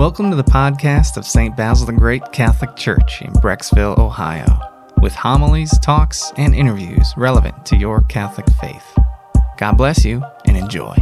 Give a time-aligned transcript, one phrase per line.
[0.00, 1.54] Welcome to the podcast of St.
[1.54, 4.46] Basil the Great Catholic Church in Brecksville, Ohio,
[5.02, 8.98] with homilies, talks, and interviews relevant to your Catholic faith.
[9.58, 10.96] God bless you and enjoy.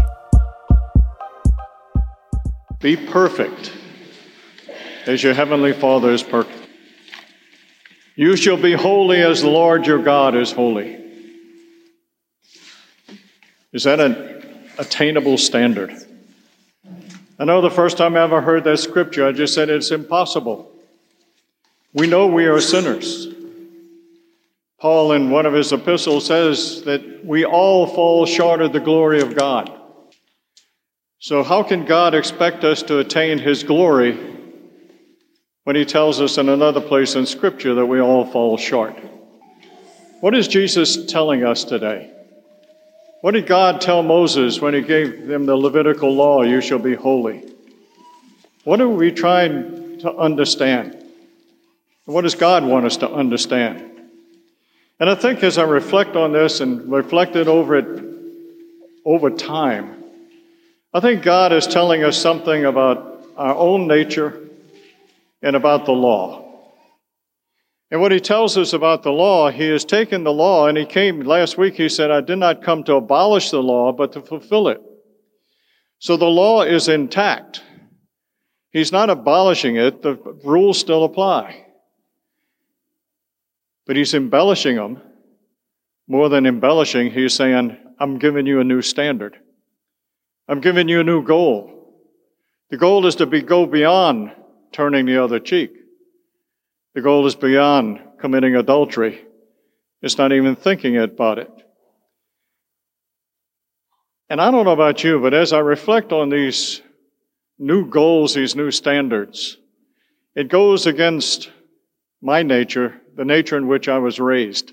[2.81, 3.73] Be perfect
[5.07, 6.69] as your heavenly Father is perfect.
[8.17, 10.99] You shall be holy as the Lord your God is holy.
[13.73, 14.43] Is that an
[14.77, 16.08] attainable standard?
[17.39, 20.73] I know the first time I ever heard that scripture, I just said it's impossible.
[21.93, 23.29] We know we are sinners.
[24.81, 29.21] Paul, in one of his epistles, says that we all fall short of the glory
[29.21, 29.73] of God.
[31.21, 34.17] So, how can God expect us to attain his glory
[35.65, 38.97] when he tells us in another place in Scripture that we all fall short?
[40.21, 42.13] What is Jesus telling us today?
[43.21, 46.95] What did God tell Moses when he gave them the Levitical law, you shall be
[46.95, 47.45] holy?
[48.63, 50.97] What are we trying to understand?
[52.05, 53.85] What does God want us to understand?
[55.01, 58.05] And I think as I reflect on this and reflected over it
[59.05, 60.05] over time,
[60.95, 64.49] I think God is telling us something about our own nature
[65.43, 66.48] and about the law.
[67.91, 70.85] And what he tells us about the law, he has taken the law, and he
[70.85, 74.21] came last week, he said, I did not come to abolish the law, but to
[74.21, 74.81] fulfill it.
[75.99, 77.63] So the law is intact.
[78.71, 81.67] He's not abolishing it, the rules still apply.
[83.87, 85.01] But he's embellishing them.
[86.07, 89.39] More than embellishing, he's saying, I'm giving you a new standard.
[90.47, 91.75] I'm giving you a new goal.
[92.71, 94.33] The goal is to be, go beyond
[94.73, 95.73] turning the other cheek.
[96.95, 99.25] The goal is beyond committing adultery.
[100.03, 101.51] It's not even thinking about it.
[104.31, 106.83] And I don't know about you, but as I reflect on these
[107.59, 109.57] new goals, these new standards,
[110.35, 111.51] it goes against
[112.21, 114.73] my nature, the nature in which I was raised.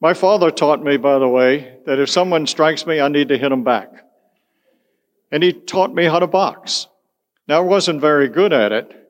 [0.00, 3.38] My father taught me, by the way, that if someone strikes me, I need to
[3.38, 3.90] hit them back.
[5.30, 6.86] And he taught me how to box.
[7.46, 9.03] Now, I wasn't very good at it,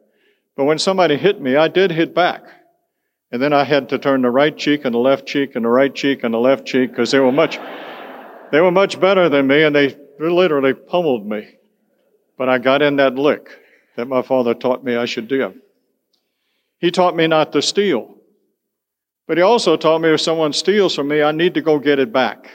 [0.57, 2.43] but when somebody hit me, I did hit back.
[3.33, 5.69] And then I had to turn the right cheek and the left cheek and the
[5.69, 7.59] right cheek and the left cheek because they were much,
[8.53, 11.57] they were much better than me and they literally pummeled me.
[12.39, 13.49] But I got in that lick
[13.97, 15.55] that my father taught me I should do.
[16.79, 18.15] He taught me not to steal.
[19.27, 21.99] But he also taught me if someone steals from me, I need to go get
[21.99, 22.51] it back.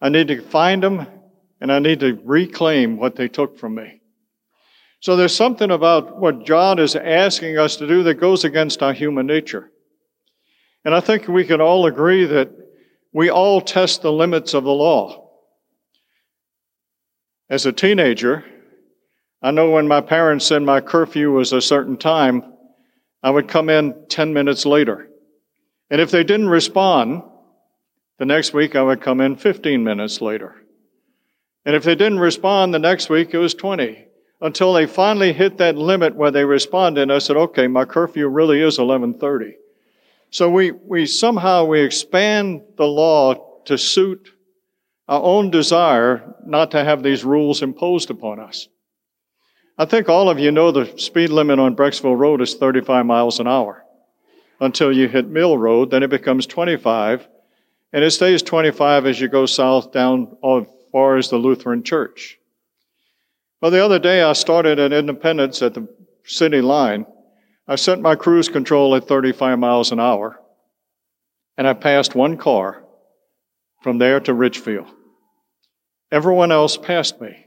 [0.00, 1.06] I need to find them
[1.60, 3.99] and I need to reclaim what they took from me.
[5.00, 8.92] So there's something about what God is asking us to do that goes against our
[8.92, 9.70] human nature.
[10.84, 12.50] And I think we can all agree that
[13.12, 15.30] we all test the limits of the law.
[17.48, 18.44] As a teenager,
[19.42, 22.44] I know when my parents said my curfew was a certain time,
[23.22, 25.08] I would come in 10 minutes later.
[25.90, 27.22] And if they didn't respond,
[28.18, 30.56] the next week I would come in 15 minutes later.
[31.64, 34.08] And if they didn't respond the next week, it was 20
[34.40, 37.02] until they finally hit that limit where they responded.
[37.02, 39.56] And I said, okay, my curfew really is 1130.
[40.30, 44.30] So we, we somehow we expand the law to suit
[45.08, 48.68] our own desire not to have these rules imposed upon us.
[49.76, 53.40] I think all of you know the speed limit on Brecksville Road is 35 miles
[53.40, 53.84] an hour
[54.60, 57.26] until you hit Mill Road, then it becomes 25,
[57.92, 62.38] and it stays 25 as you go south down as far as the Lutheran Church.
[63.60, 65.86] Well, the other day I started at Independence at the
[66.24, 67.06] city line.
[67.68, 70.40] I set my cruise control at 35 miles an hour,
[71.56, 72.82] and I passed one car
[73.82, 74.86] from there to Ridgefield.
[76.10, 77.46] Everyone else passed me.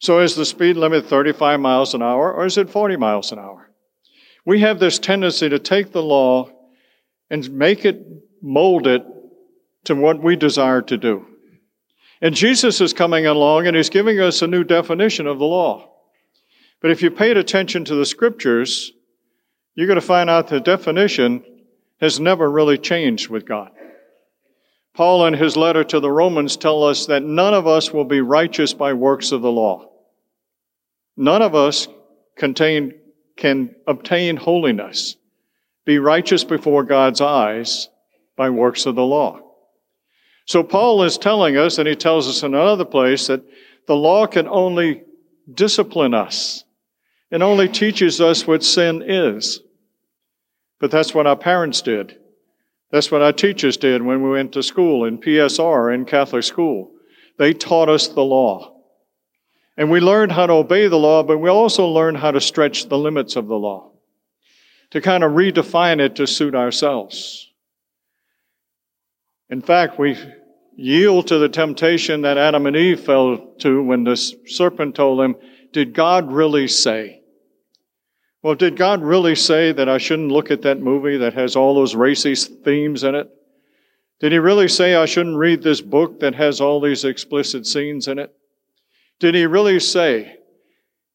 [0.00, 3.38] So is the speed limit 35 miles an hour or is it 40 miles an
[3.38, 3.70] hour?
[4.44, 6.50] We have this tendency to take the law
[7.30, 8.04] and make it,
[8.42, 9.04] mold it
[9.84, 11.26] to what we desire to do.
[12.22, 15.90] And Jesus is coming along and he's giving us a new definition of the law.
[16.80, 18.92] But if you paid attention to the scriptures,
[19.74, 21.44] you're going to find out the definition
[22.00, 23.72] has never really changed with God.
[24.94, 28.20] Paul, in his letter to the Romans, tell us that none of us will be
[28.20, 29.90] righteous by works of the law.
[31.16, 31.88] None of us
[32.36, 32.92] contain,
[33.36, 35.16] can obtain holiness,
[35.84, 37.88] be righteous before God's eyes
[38.36, 39.40] by works of the law.
[40.46, 43.42] So Paul is telling us, and he tells us in another place, that
[43.86, 45.02] the law can only
[45.52, 46.64] discipline us.
[47.30, 49.60] It only teaches us what sin is.
[50.78, 52.18] But that's what our parents did.
[52.90, 56.90] That's what our teachers did when we went to school in PSR in Catholic school.
[57.38, 58.74] They taught us the law.
[59.76, 62.88] And we learned how to obey the law, but we also learned how to stretch
[62.88, 63.92] the limits of the law,
[64.90, 67.50] to kind of redefine it to suit ourselves.
[69.52, 70.16] In fact, we
[70.76, 75.36] yield to the temptation that Adam and Eve fell to when the serpent told them,
[75.74, 77.20] Did God really say?
[78.42, 81.74] Well, did God really say that I shouldn't look at that movie that has all
[81.74, 83.28] those racy themes in it?
[84.20, 88.08] Did he really say I shouldn't read this book that has all these explicit scenes
[88.08, 88.34] in it?
[89.20, 90.38] Did he really say?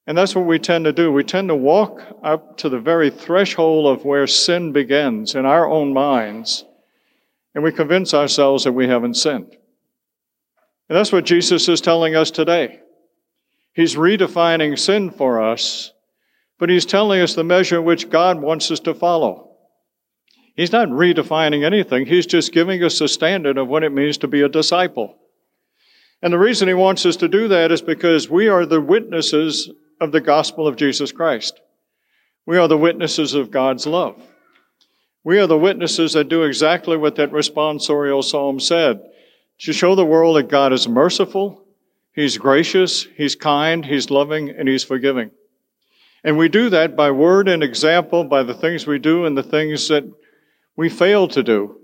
[0.06, 1.12] And that's what we tend to do.
[1.12, 5.68] We tend to walk up to the very threshold of where sin begins in our
[5.68, 6.66] own minds,
[7.58, 9.58] and we convince ourselves that we haven't sinned.
[10.88, 12.80] And that's what Jesus is telling us today.
[13.74, 15.92] He's redefining sin for us
[16.60, 19.52] but he's telling us the measure which God wants us to follow.
[20.56, 24.28] He's not redefining anything, he's just giving us a standard of what it means to
[24.28, 25.16] be a disciple.
[26.22, 29.70] And the reason he wants us to do that is because we are the witnesses
[30.02, 31.60] of the gospel of Jesus Christ.
[32.48, 34.20] We are the witnesses of God's love.
[35.28, 39.02] We are the witnesses that do exactly what that responsorial psalm said
[39.60, 41.66] to show the world that God is merciful,
[42.16, 45.32] He's gracious, He's kind, He's loving, and He's forgiving.
[46.24, 49.44] And we do that by word and example, by the things we do and the
[49.44, 50.10] things that
[50.78, 51.78] we fail to do.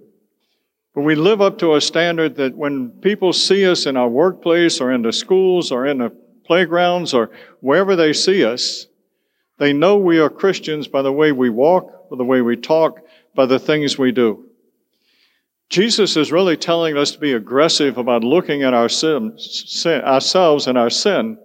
[0.96, 4.80] But we live up to a standard that when people see us in our workplace
[4.80, 7.30] or in the schools or in the playgrounds or
[7.60, 8.88] wherever they see us,
[9.58, 13.03] they know we are Christians by the way we walk, by the way we talk,
[13.36, 14.46] by the things we do.
[15.70, 20.68] Jesus is really telling us to be aggressive about looking at our sin, sin, ourselves
[20.68, 21.38] and our sin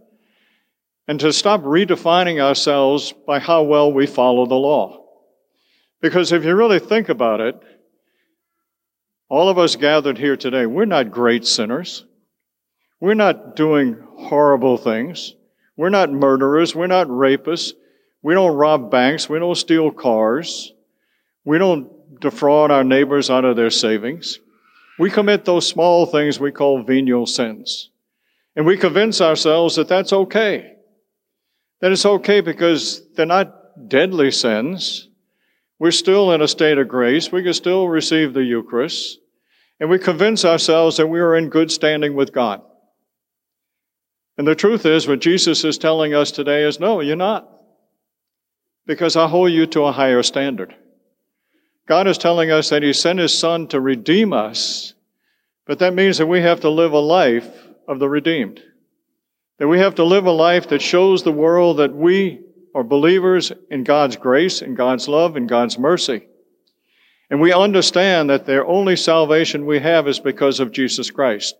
[1.08, 5.02] and to stop redefining ourselves by how well we follow the law.
[6.02, 7.56] Because if you really think about it,
[9.30, 12.04] all of us gathered here today, we're not great sinners.
[13.00, 15.34] We're not doing horrible things.
[15.76, 16.74] We're not murderers.
[16.74, 17.72] We're not rapists.
[18.22, 19.28] We don't rob banks.
[19.28, 20.72] We don't steal cars.
[21.48, 24.38] We don't defraud our neighbors out of their savings.
[24.98, 27.88] We commit those small things we call venial sins.
[28.54, 30.74] And we convince ourselves that that's okay
[31.80, 35.08] That it's okay because they're not deadly sins.
[35.78, 37.32] We're still in a state of grace.
[37.32, 39.18] We can still receive the Eucharist.
[39.80, 42.60] And we convince ourselves that we are in good standing with God.
[44.36, 47.48] And the truth is, what Jesus is telling us today is no, you're not.
[48.84, 50.74] Because I hold you to a higher standard.
[51.88, 54.92] God is telling us that He sent His Son to redeem us,
[55.64, 57.48] but that means that we have to live a life
[57.88, 58.62] of the redeemed.
[59.56, 62.42] That we have to live a life that shows the world that we
[62.74, 66.26] are believers in God's grace, in God's love, in God's mercy.
[67.30, 71.56] And we understand that the only salvation we have is because of Jesus Christ,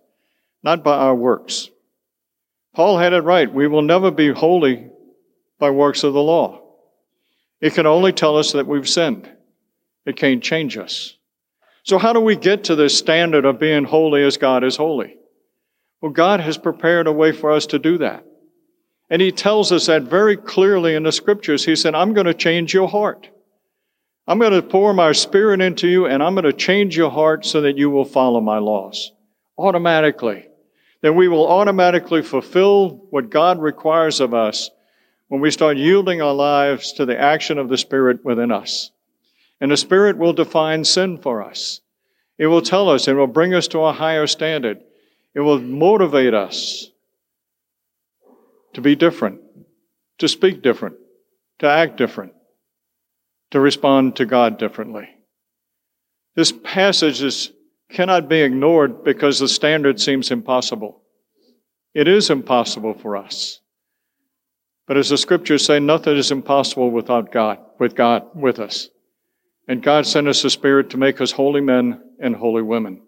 [0.61, 1.71] not by our works.
[2.75, 3.51] Paul had it right.
[3.51, 4.91] We will never be holy
[5.57, 6.61] by works of the law.
[7.59, 9.29] It can only tell us that we've sinned.
[10.09, 11.15] It can't change us.
[11.83, 15.17] So how do we get to this standard of being holy as God is holy?
[16.01, 18.25] Well, God has prepared a way for us to do that.
[19.11, 21.63] And He tells us that very clearly in the scriptures.
[21.63, 23.29] He said, I'm going to change your heart.
[24.25, 27.45] I'm going to pour my spirit into you and I'm going to change your heart
[27.45, 29.11] so that you will follow my laws
[29.59, 30.47] automatically.
[31.03, 34.71] Then we will automatically fulfill what God requires of us
[35.27, 38.89] when we start yielding our lives to the action of the Spirit within us.
[39.61, 41.81] And the Spirit will define sin for us.
[42.37, 44.79] It will tell us, it will bring us to a higher standard.
[45.35, 46.89] It will motivate us
[48.73, 49.41] to be different,
[50.19, 50.95] to speak different,
[51.59, 52.33] to act different,
[53.51, 55.09] to respond to God differently.
[56.35, 57.51] This passage is,
[57.91, 61.01] cannot be ignored because the standard seems impossible.
[61.93, 63.59] It is impossible for us.
[64.87, 68.89] But as the scriptures say, nothing is impossible without God, with God with us.
[69.69, 73.03] And God sent us the Spirit to make us holy men and holy women.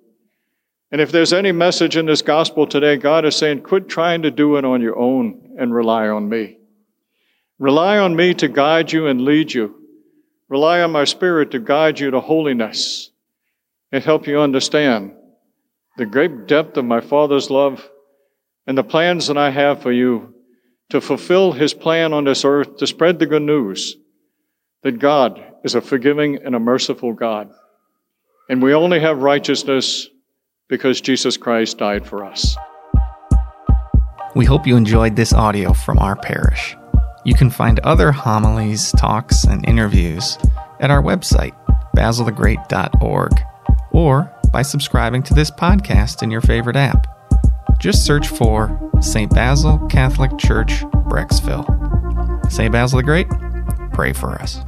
[0.91, 4.29] And if there's any message in this gospel today, God is saying, quit trying to
[4.29, 6.59] do it on your own and rely on me.
[7.57, 9.75] Rely on me to guide you and lead you.
[10.49, 13.09] Rely on my spirit to guide you to holiness
[13.91, 15.13] and help you understand
[15.97, 17.89] the great depth of my Father's love
[18.67, 20.35] and the plans that I have for you
[20.91, 23.97] to fulfill his plan on this earth to spread the good news
[24.83, 27.50] that God is a forgiving and a merciful God.
[28.50, 30.07] And we only have righteousness
[30.67, 32.55] because Jesus Christ died for us.
[34.35, 36.75] We hope you enjoyed this audio from our parish.
[37.25, 40.38] You can find other homilies, talks, and interviews
[40.79, 41.53] at our website,
[41.95, 43.31] basilthegreat.org,
[43.91, 47.05] or by subscribing to this podcast in your favorite app.
[47.79, 49.29] Just search for St.
[49.33, 51.65] Basil Catholic Church, Brecksville.
[52.51, 52.71] St.
[52.71, 53.27] Basil the Great,
[53.93, 54.61] pray for us.